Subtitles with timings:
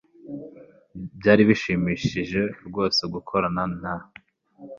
[1.17, 3.93] Byari bishimishije rwose gukorana na.